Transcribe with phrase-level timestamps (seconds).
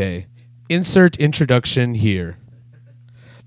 [0.00, 0.26] Okay.
[0.70, 2.38] Insert introduction here.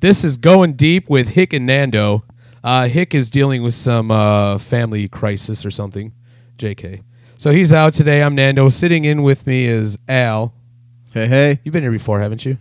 [0.01, 2.25] This is going deep with Hick and Nando.
[2.63, 6.13] Uh, Hick is dealing with some uh, family crisis or something.
[6.57, 7.01] JK.
[7.37, 8.21] So he's out today.
[8.21, 8.69] I'm Nando.
[8.69, 10.53] Sitting in with me is Al.
[11.11, 11.59] Hey, hey.
[11.63, 12.59] You've been here before, haven't you?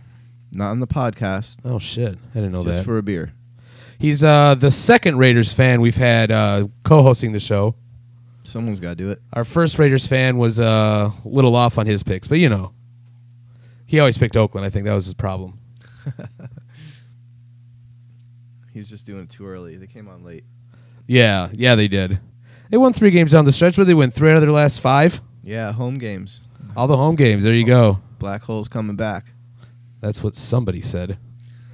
[0.53, 1.57] Not on the podcast.
[1.63, 2.17] Oh shit!
[2.31, 2.69] I didn't know that.
[2.69, 2.85] just that.
[2.85, 3.33] for a beer.
[3.99, 7.75] He's uh, the second Raiders fan we've had uh, co-hosting the show.
[8.43, 9.21] Someone's got to do it.
[9.33, 12.73] Our first Raiders fan was uh, a little off on his picks, but you know,
[13.93, 14.65] he always picked Oakland.
[14.65, 15.59] I think that was his problem.
[18.73, 19.75] he was just doing it too early.
[19.77, 20.45] They came on late.
[21.05, 22.19] Yeah, yeah, they did.
[22.71, 24.81] They won three games down the stretch, but they win three out of their last
[24.81, 25.21] five.
[25.43, 26.41] Yeah, home games.
[26.75, 27.43] All the home games.
[27.43, 27.99] There you go.
[28.17, 29.31] Black hole's coming back.
[30.01, 31.19] That's what somebody said.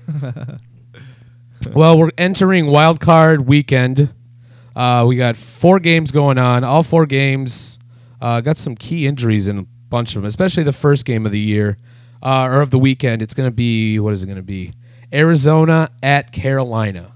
[1.73, 4.13] well, we're entering wild card weekend.
[4.76, 6.65] Uh, we got four games going on.
[6.65, 7.79] All four games
[8.20, 11.31] uh, got some key injuries in a bunch of them, especially the first game of
[11.31, 11.77] the year
[12.21, 13.21] uh, or of the weekend.
[13.21, 14.71] It's going to be what is it going to be?
[15.13, 17.13] Arizona at Carolina.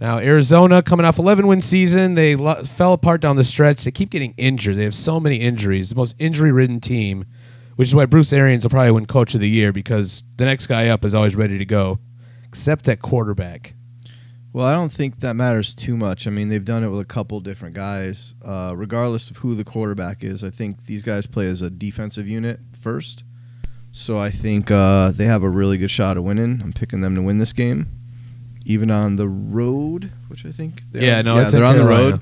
[0.00, 3.84] Now Arizona coming off 11 win season, they lo- fell apart down the stretch.
[3.84, 4.76] They keep getting injured.
[4.76, 5.90] They have so many injuries.
[5.90, 7.24] The most injury ridden team,
[7.76, 10.66] which is why Bruce Arians will probably win Coach of the Year because the next
[10.66, 12.00] guy up is always ready to go,
[12.44, 13.74] except at quarterback.
[14.52, 16.26] Well, I don't think that matters too much.
[16.26, 18.34] I mean, they've done it with a couple different guys.
[18.44, 22.28] Uh, regardless of who the quarterback is, I think these guys play as a defensive
[22.28, 23.24] unit first.
[23.92, 26.60] So I think uh, they have a really good shot of winning.
[26.62, 27.88] I'm picking them to win this game,
[28.64, 30.82] even on the road, which I think.
[30.92, 31.22] They Yeah, are.
[31.22, 32.20] no, yeah, they're on the road.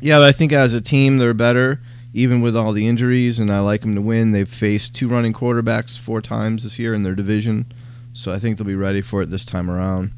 [0.00, 1.80] Yeah, but I think as a team they're better,
[2.12, 4.32] even with all the injuries, and I like them to win.
[4.32, 7.72] They've faced two running quarterbacks four times this year in their division,
[8.12, 10.12] so I think they'll be ready for it this time around.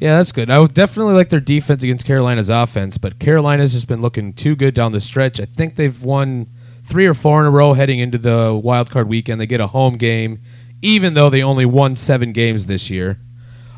[0.00, 0.50] Yeah, that's good.
[0.50, 4.54] I would definitely like their defense against Carolina's offense, but Carolina's just been looking too
[4.54, 5.40] good down the stretch.
[5.40, 6.46] I think they've won
[6.84, 9.40] three or four in a row heading into the wild card weekend.
[9.40, 10.40] They get a home game,
[10.82, 13.18] even though they only won seven games this year.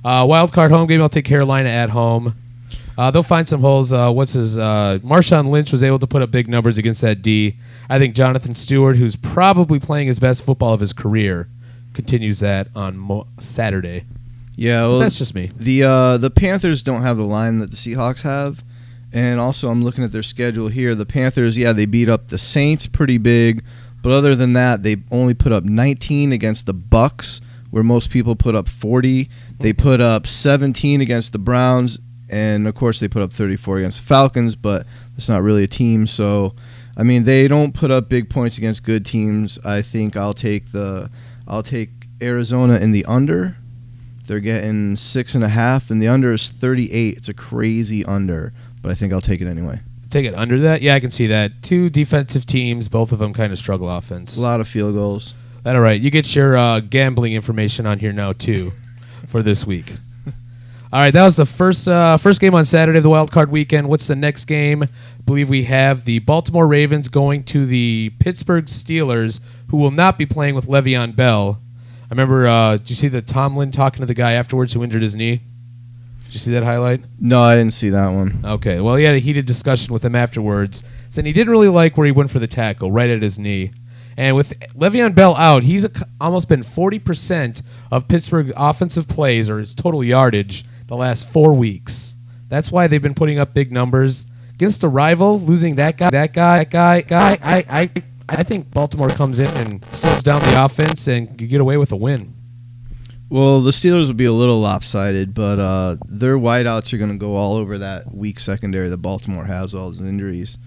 [0.04, 2.34] Uh, wild card home game, I'll take Carolina at home.
[2.98, 3.92] Uh, they'll find some holes.
[3.92, 4.56] Uh, what's his?
[4.56, 7.56] Uh, Marshawn Lynch was able to put up big numbers against that D.
[7.90, 11.48] I think Jonathan Stewart, who's probably playing his best football of his career,
[11.92, 14.04] continues that on Mo- Saturday.
[14.56, 15.50] Yeah, well, that's just me.
[15.56, 18.64] The uh, the Panthers don't have the line that the Seahawks have,
[19.16, 20.94] and also I'm looking at their schedule here.
[20.94, 23.64] The Panthers, yeah, they beat up the Saints pretty big,
[24.02, 27.40] but other than that, they only put up 19 against the Bucks,
[27.70, 29.30] where most people put up 40.
[29.58, 34.00] They put up 17 against the Browns, and of course they put up 34 against
[34.00, 36.54] the Falcons, but it's not really a team, so.
[36.98, 39.58] I mean, they don't put up big points against good teams.
[39.62, 41.10] I think I'll take the,
[41.46, 41.90] I'll take
[42.22, 43.58] Arizona in the under.
[44.26, 47.18] They're getting six and a half, and the under is 38.
[47.18, 48.54] It's a crazy under,
[48.86, 49.80] but I think I'll take it anyway.
[50.10, 50.80] Take it under that?
[50.80, 51.60] Yeah, I can see that.
[51.60, 54.36] Two defensive teams, both of them kind of struggle offense.
[54.36, 55.34] A lot of field goals.
[55.66, 56.00] All right.
[56.00, 58.70] You get your uh, gambling information on here now too,
[59.26, 59.92] for this week.
[60.92, 63.50] All right, that was the first uh, first game on Saturday of the wild card
[63.50, 63.88] weekend.
[63.88, 64.84] What's the next game?
[64.84, 64.88] I
[65.24, 70.26] believe we have the Baltimore Ravens going to the Pittsburgh Steelers, who will not be
[70.26, 71.60] playing with Le'Veon Bell.
[72.04, 72.46] I remember.
[72.46, 75.42] Uh, did you see the Tomlin talking to the guy afterwards who injured his knee?
[76.26, 77.00] Did you see that highlight?
[77.18, 78.40] No, I didn't see that one.
[78.44, 78.80] Okay.
[78.80, 82.06] Well, he had a heated discussion with him afterwards, saying he didn't really like where
[82.06, 83.70] he went for the tackle, right at his knee.
[84.16, 89.58] And with Le'Veon Bell out, he's a, almost been 40% of Pittsburgh offensive plays or
[89.58, 92.14] his total yardage the last four weeks.
[92.48, 96.32] That's why they've been putting up big numbers against a rival, losing that guy, that
[96.32, 97.38] guy, that guy, guy.
[97.42, 97.90] I, I,
[98.28, 101.92] I think Baltimore comes in and slows down the offense and you get away with
[101.92, 102.35] a win.
[103.28, 107.16] Well, the Steelers will be a little lopsided, but uh, their wideouts are going to
[107.16, 110.58] go all over that weak secondary that Baltimore has, all those injuries.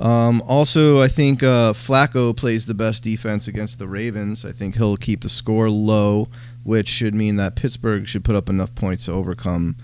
[0.00, 4.44] Um, also, I think uh, Flacco plays the best defense against the Ravens.
[4.44, 6.28] I think he'll keep the score low,
[6.64, 9.76] which should mean that Pittsburgh should put up enough points to overcome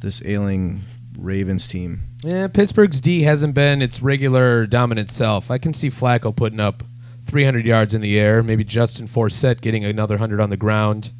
[0.00, 0.82] this ailing
[1.18, 2.02] Ravens team.
[2.22, 5.50] Yeah, Pittsburgh's D hasn't been its regular dominant self.
[5.50, 6.82] I can see Flacco putting up
[7.24, 11.12] 300 yards in the air, maybe Justin Forsett getting another 100 on the ground.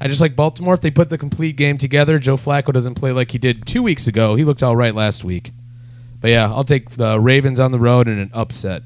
[0.00, 0.74] I just like Baltimore.
[0.74, 3.82] If they put the complete game together, Joe Flacco doesn't play like he did two
[3.82, 4.34] weeks ago.
[4.34, 5.52] He looked all right last week.
[6.20, 8.82] But yeah, I'll take the Ravens on the road in an upset.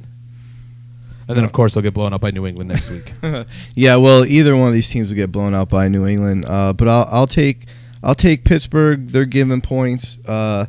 [1.27, 3.13] And then, of course, they'll get blown up by New England next week.
[3.77, 6.45] yeah, well, either one of these teams will get blown out by New England.
[6.45, 7.67] Uh, but I'll, I'll take
[8.03, 9.09] I'll take Pittsburgh.
[9.09, 10.19] They're giving points.
[10.27, 10.67] Uh,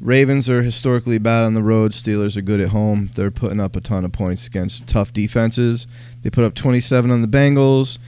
[0.00, 1.92] Ravens are historically bad on the road.
[1.92, 3.10] Steelers are good at home.
[3.14, 5.86] They're putting up a ton of points against tough defenses.
[6.22, 7.98] They put up 27 on the Bengals,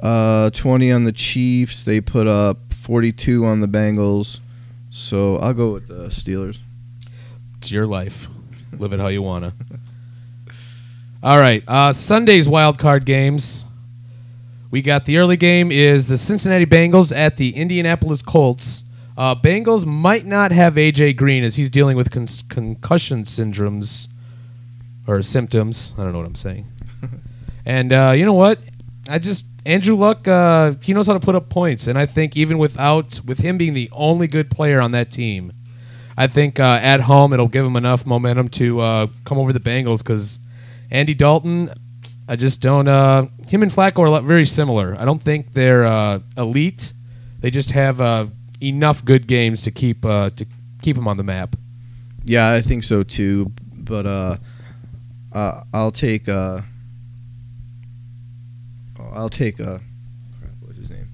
[0.00, 1.82] uh, 20 on the Chiefs.
[1.84, 4.40] They put up 42 on the Bengals.
[4.90, 6.58] So I'll go with the Steelers.
[7.58, 8.28] It's your life.
[8.78, 9.52] Live it how you wanna.
[11.22, 13.66] All right, uh, Sunday's wild card games.
[14.70, 18.84] We got the early game is the Cincinnati Bengals at the Indianapolis Colts.
[19.18, 24.08] Uh, Bengals might not have AJ Green as he's dealing with con- concussion syndromes
[25.06, 25.92] or symptoms.
[25.98, 26.66] I don't know what I'm saying.
[27.66, 28.60] and uh, you know what?
[29.08, 30.26] I just Andrew Luck.
[30.26, 33.58] Uh, he knows how to put up points, and I think even without with him
[33.58, 35.52] being the only good player on that team,
[36.16, 39.60] I think uh, at home it'll give him enough momentum to uh, come over the
[39.60, 40.40] Bengals because
[40.90, 41.70] Andy Dalton.
[42.28, 42.86] I just don't.
[42.86, 44.94] Uh, him and Flacco are very similar.
[44.96, 46.92] I don't think they're uh, elite.
[47.40, 48.26] They just have uh,
[48.62, 50.46] enough good games to keep to
[50.80, 51.56] keep them on the map.
[52.24, 53.50] Yeah, I think so too.
[53.72, 54.06] But
[55.32, 56.28] I'll take
[59.12, 59.78] I'll take uh,
[60.38, 61.08] crap, what's his name?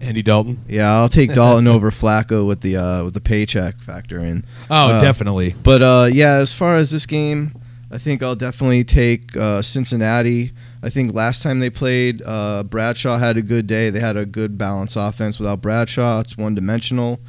[0.00, 0.64] Andy Dalton.
[0.68, 4.44] Yeah, I'll take Dalton over Flacco with the uh with the paycheck factor in.
[4.70, 5.54] Oh, Uh, definitely.
[5.62, 7.54] But uh, yeah, as far as this game,
[7.90, 10.52] I think I'll definitely take uh, Cincinnati.
[10.82, 13.90] I think last time they played, uh, Bradshaw had a good day.
[13.90, 16.20] They had a good balanced offense without Bradshaw.
[16.20, 17.20] It's one dimensional.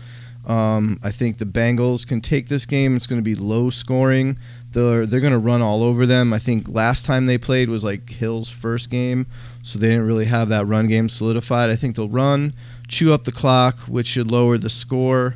[0.46, 2.98] Um, I think the Bengals can take this game.
[2.98, 4.38] It's going to be low scoring.
[4.74, 6.34] They're they're to run all over them.
[6.34, 9.28] I think last time they played was like Hill's first game,
[9.62, 11.70] so they didn't really have that run game solidified.
[11.70, 12.54] I think they'll run,
[12.88, 15.36] chew up the clock, which should lower the score.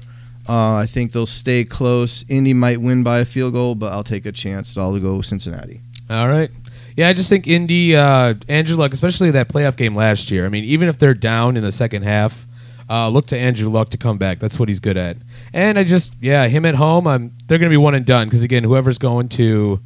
[0.49, 2.23] Uh, I think they'll stay close.
[2.29, 4.77] Indy might win by a field goal, but I'll take a chance.
[4.77, 5.81] I'll go Cincinnati.
[6.09, 6.49] All right.
[6.95, 10.45] Yeah, I just think Indy, uh, Andrew Luck, especially that playoff game last year.
[10.45, 12.46] I mean, even if they're down in the second half,
[12.89, 14.39] uh, look to Andrew Luck to come back.
[14.39, 15.17] That's what he's good at.
[15.53, 18.27] And I just, yeah, him at home, I'm, they're going to be one and done
[18.27, 19.79] because, again, whoever's going to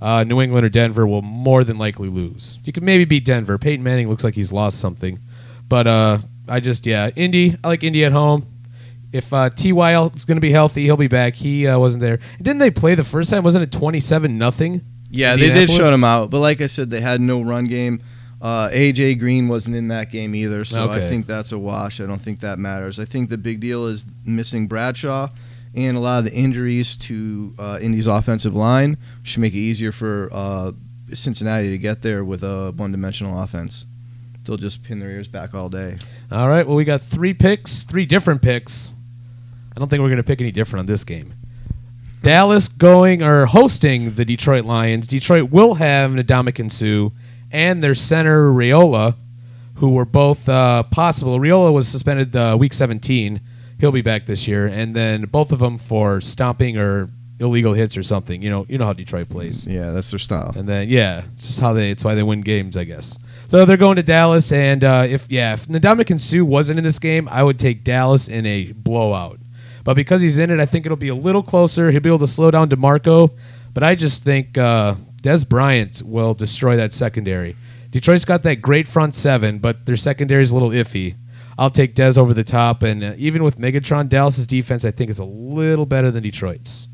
[0.00, 2.60] uh, New England or Denver will more than likely lose.
[2.64, 3.58] You could maybe beat Denver.
[3.58, 5.18] Peyton Manning looks like he's lost something.
[5.68, 6.18] But uh,
[6.48, 8.46] I just, yeah, Indy, I like Indy at home.
[9.12, 11.36] If uh, Ty is going to be healthy, he'll be back.
[11.36, 12.18] He uh, wasn't there.
[12.42, 13.44] Didn't they play the first time?
[13.44, 14.80] Wasn't it twenty-seven nothing?
[15.08, 18.02] Yeah, they did shut him out, but like I said, they had no run game.
[18.44, 21.98] Uh, AJ Green wasn't in that game either, so I think that's a wash.
[21.98, 23.00] I don't think that matters.
[23.00, 25.30] I think the big deal is missing Bradshaw
[25.74, 29.92] and a lot of the injuries to uh, Indy's offensive line should make it easier
[29.92, 30.72] for uh,
[31.12, 33.86] Cincinnati to get there with a one-dimensional offense.
[34.44, 35.96] They'll just pin their ears back all day.
[36.30, 36.66] All right.
[36.66, 38.94] Well, we got three picks, three different picks.
[39.74, 41.34] I don't think we're going to pick any different on this game.
[42.22, 45.06] Dallas going or hosting the Detroit Lions.
[45.06, 47.14] Detroit will have Ndamukong Suh
[47.54, 49.16] and their center Raiola,
[49.76, 51.38] who were both uh, possible.
[51.38, 53.40] Raiola was suspended uh, week 17.
[53.78, 57.96] He'll be back this year, and then both of them for stomping or illegal hits
[57.96, 58.42] or something.
[58.42, 59.66] You know, you know how Detroit plays.
[59.66, 60.52] Yeah, that's their style.
[60.56, 61.90] And then yeah, it's just how they.
[61.90, 63.18] It's why they win games, I guess.
[63.46, 66.98] So they're going to Dallas, and uh, if yeah, if Ndamukong Suh wasn't in this
[66.98, 69.38] game, I would take Dallas in a blowout.
[69.84, 71.90] But because he's in it, I think it'll be a little closer.
[71.90, 73.30] He'll be able to slow down Demarco,
[73.74, 77.56] but I just think uh, Dez Bryant will destroy that secondary.
[77.90, 81.14] Detroit's got that great front seven, but their secondary is a little iffy.
[81.58, 85.08] I'll take Dez over the top, and uh, even with Megatron, Dallas's defense I think
[85.08, 86.88] is a little better than Detroit's.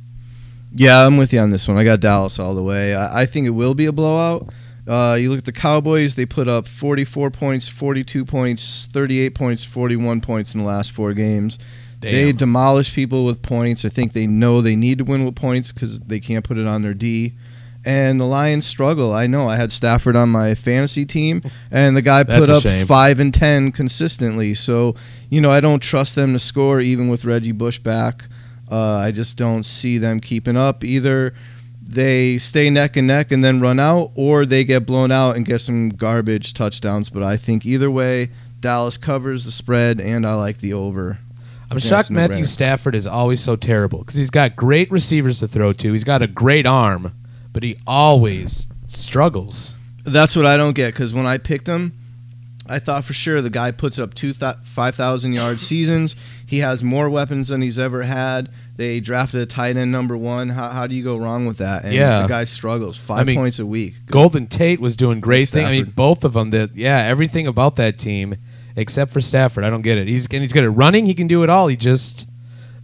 [0.72, 1.76] Yeah, I'm with you on this one.
[1.76, 2.94] I got Dallas all the way.
[2.94, 4.48] I, I think it will be a blowout.
[4.86, 9.64] Uh, you look at the Cowboys; they put up 44 points, 42 points, 38 points,
[9.64, 11.58] 41 points in the last four games.
[11.98, 13.84] They demolish people with points.
[13.84, 16.66] I think they know they need to win with points because they can't put it
[16.66, 17.34] on their D.
[17.84, 19.14] And the Lions struggle.
[19.14, 19.48] I know.
[19.48, 21.40] I had Stafford on my fantasy team,
[21.70, 22.86] and the guy put up shame.
[22.86, 24.52] five and ten consistently.
[24.54, 24.94] So
[25.30, 28.24] you know, I don't trust them to score even with Reggie Bush back.
[28.70, 30.84] Uh, I just don't see them keeping up.
[30.84, 31.34] Either
[31.82, 35.44] they stay neck and neck and then run out, or they get blown out and
[35.44, 37.10] get some garbage touchdowns.
[37.10, 41.18] But I think either way, Dallas covers the spread, and I like the over.
[41.70, 42.44] I'm shocked Matthew.
[42.44, 45.92] Stafford is always so terrible because he's got great receivers to throw to.
[45.92, 47.12] He's got a great arm,
[47.52, 49.76] but he always struggles.
[50.04, 51.92] That's what I don't get because when I picked him,
[52.66, 56.14] I thought for sure the guy puts up two th- five thousand yard seasons.
[56.46, 58.50] He has more weapons than he's ever had.
[58.76, 60.48] They drafted a tight end number one.
[60.48, 61.84] How, how do you go wrong with that?
[61.84, 62.22] And Yeah.
[62.22, 63.94] the guy struggles five I mean, points a week.
[64.06, 65.68] Golden Tate was doing great things.
[65.68, 66.50] I mean, both of them.
[66.50, 68.36] That yeah, everything about that team
[68.76, 69.64] except for Stafford.
[69.64, 70.08] I don't get it.
[70.08, 71.06] He's and he's good at running.
[71.06, 71.66] He can do it all.
[71.68, 72.26] He just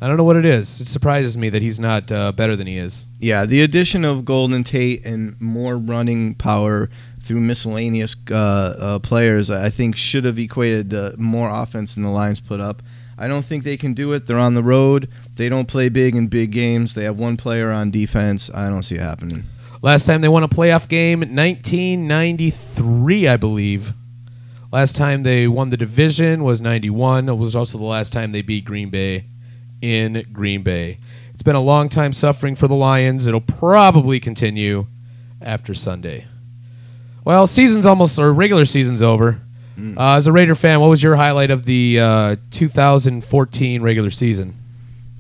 [0.01, 0.81] I don't know what it is.
[0.81, 3.07] It surprises me that he's not uh, better than he is.
[3.19, 6.91] Yeah, the addition of Golden Tate and more running power
[7.23, 12.11] through miscellaneous uh, uh, players, I think, should have equated uh, more offense than the
[12.11, 12.83] Lions put up.
[13.19, 14.27] I don't think they can do it.
[14.27, 15.09] They're on the road.
[15.37, 16.93] They don't play big in big games.
[16.95, 18.51] They have one player on defense.
[18.53, 19.45] I don't see it happening.
[19.81, 23.95] Last time they won a playoff game, 1993, I believe.
[24.71, 27.31] Last time they won the division was 91.
[27.31, 29.25] It was also the last time they beat Green Bay
[29.81, 30.99] in Green Bay.
[31.35, 33.27] It's been a long time suffering for the Lions.
[33.27, 34.87] It'll probably continue
[35.41, 36.27] after Sunday.
[37.25, 39.41] Well, season's almost or regular season's over.
[39.79, 44.57] Uh, as a Raider fan, what was your highlight of the uh, 2014 regular season?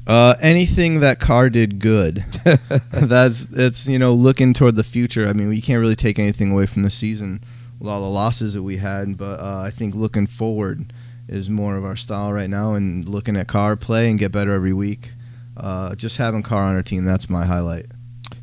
[0.07, 2.25] Uh, anything that Carr did good.
[2.93, 5.29] That's it's you know looking toward the future.
[5.29, 7.45] I mean, we can't really take anything away from the season
[7.79, 10.93] with all the losses that we had, but uh, I think looking forward
[11.28, 14.52] is more of our style right now, and looking at Carr play and get better
[14.52, 15.12] every week.
[15.56, 17.87] Uh, just having Carr on our team, that's my highlight.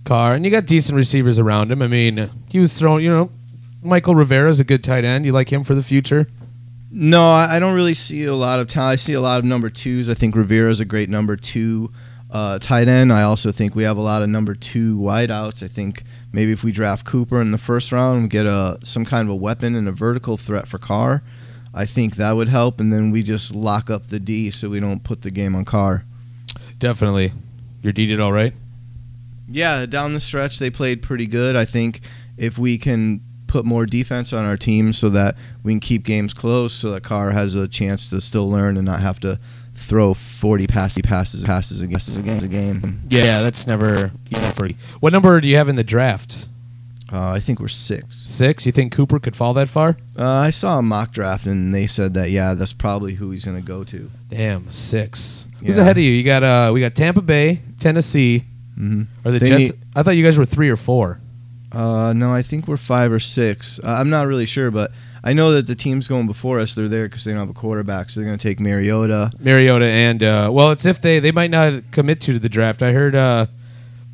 [0.04, 1.82] Carr, and you got decent receivers around him.
[1.82, 3.32] I mean, he was throwing, you know,
[3.84, 5.26] Mychal Rivera's a good tight end.
[5.26, 6.28] You like him for the future?
[6.90, 8.94] No, I I don't really see a lot of talent.
[8.94, 10.10] I see a lot of number twos.
[10.10, 11.92] I think Rivera's a great number two
[12.30, 13.12] uh, tight end.
[13.12, 15.64] I also think we have a lot of number two wideouts.
[15.64, 19.06] I think maybe if we draft Cooper in the first round, we get a some
[19.06, 21.24] kind of a weapon and a vertical threat for Carr.
[21.74, 24.80] I think that would help, and then we just lock up the D so we
[24.80, 26.06] don't put the game on Carr.
[26.78, 27.32] Definitely.
[27.82, 28.54] Your D did all right.
[29.50, 31.56] Yeah, down the stretch they played pretty good.
[31.56, 32.02] I think
[32.38, 36.34] if we can put more defense on our team so that we can keep games
[36.34, 39.40] close, so that Carr has a chance to still learn and not have to
[39.76, 42.44] throw 40 passes passes passes a passes a game.
[42.44, 43.02] A game.
[43.10, 44.76] Yeah, that's never easy for you.
[45.00, 46.48] What number do you have in the draft?
[47.14, 48.16] Uh, I think we're six.
[48.18, 48.66] Six.
[48.66, 49.98] You think Cooper could fall that far?
[50.18, 53.46] Uh, I saw a mock draft and they said that yeah, that's probably who he's
[53.46, 54.10] going to go to.
[54.30, 55.48] Damn, six.
[55.64, 55.84] Who's Yeah.
[55.84, 56.10] ahead of you?
[56.12, 58.46] You got uh, we got Tampa Bay, Tennessee,
[58.80, 59.04] Mm-hmm.
[59.24, 59.72] or the They Jets.
[59.72, 61.20] need- I thought you guys were three or four.
[61.72, 63.80] Uh, no, I think we're five or six.
[63.84, 64.92] Uh, I'm not really sure, but
[65.24, 67.54] I know that the teams going before us, they're there because they don't have a
[67.54, 69.32] quarterback, so they're going to take Mariota.
[69.40, 72.82] Mariota and uh, well, it's if they they might not commit to the draft.
[72.82, 73.46] I heard uh,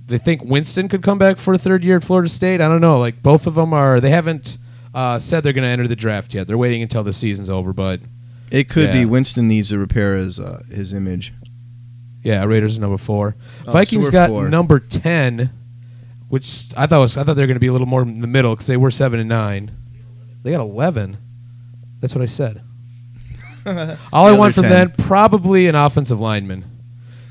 [0.10, 2.60] they think Winston could come back for a third year at Florida State.
[2.62, 3.00] I don't know.
[3.00, 4.00] Like both of them are.
[4.02, 4.58] They haven't
[4.94, 6.48] uh, said they're going to enter the draft yet.
[6.48, 7.72] They're waiting until the season's over.
[7.74, 8.02] But
[8.52, 8.94] It could Yeah.
[8.94, 11.34] be Winston needs to repair his uh, his image.
[12.24, 13.36] yeah, Raiders are number four.
[13.68, 14.50] Oh, Vikings so got four.
[14.50, 15.52] number ten,
[16.28, 18.22] which I thought was I thought they were going to be a little more in
[18.22, 19.72] the middle because they were seven and nine.
[20.44, 21.18] They got eleven.
[22.00, 22.62] That's what I said.
[24.14, 24.72] All I want from 10.
[24.72, 26.64] them probably an offensive lineman.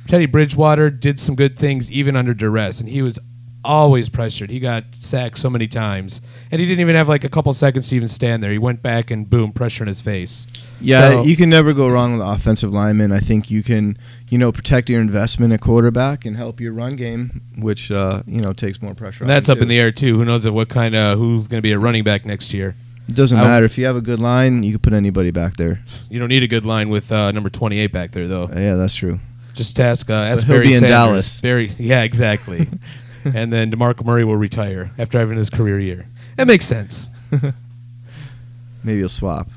[0.09, 3.19] Teddy Bridgewater did some good things even under duress, and he was
[3.63, 4.49] always pressured.
[4.49, 7.91] He got sacked so many times, and he didn't even have like a couple seconds
[7.91, 8.51] to even stand there.
[8.51, 10.47] He went back and boom, pressure in his face.
[10.81, 13.13] Yeah, So- you can never go wrong with offensive linemen.
[13.13, 13.99] I think you can,
[14.31, 18.41] you know, protect your investment at quarterback and help your run game, which uh, you
[18.41, 19.27] know takes more pressure.
[19.27, 20.17] That's up in the air too.
[20.17, 22.77] Who knows what kind of who's going to be a running back next year?
[23.11, 25.57] It doesn't I- matter if you have a good line, you can put anybody back
[25.59, 25.81] there.
[26.09, 28.49] You don't need a good line with uh, number twenty-eight back there though.
[28.55, 29.21] Yeah, that's true.
[29.59, 30.91] Just ask uh, ask he'll Barry be in Sanders.
[30.97, 31.41] Dallas.
[31.41, 32.69] Barry, yeah, exactly.
[33.25, 36.07] and then Demarco Murray will retire after having his career year.
[36.37, 37.11] That makes sense.
[38.85, 39.49] Maybe you'll swap.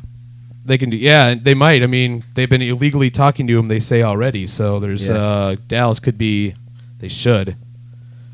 [0.66, 1.84] They can do, yeah, they might.
[1.84, 3.68] I mean, they've been illegally talking to him.
[3.68, 4.48] They say already.
[4.48, 5.16] So there's Yeah.
[5.16, 6.56] uh, Dallas could be.
[6.98, 7.56] They should.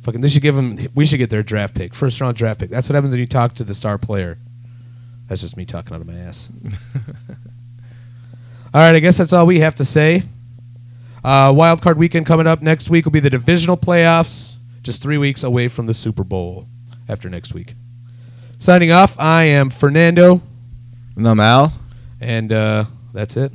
[0.04, 0.78] Fucking, they should give them.
[0.96, 2.70] We should get their draft pick, first round draft pick.
[2.70, 4.40] That's what happens when you talk to the star player.
[5.28, 6.50] That's just me talking out of my ass.
[8.74, 10.24] all right, I guess that's all we have to say.
[11.24, 14.58] Uh, wild card weekend coming up next week will be the divisional playoffs.
[14.82, 16.68] Just three weeks away from the Super Bowl.
[17.10, 17.76] After next week.
[18.60, 19.20] Signing off.
[19.20, 20.42] I am Fernando.
[21.16, 21.74] And I'm Al.
[22.20, 23.52] And uh, that's it.